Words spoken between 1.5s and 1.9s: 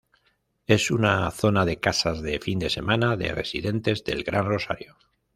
de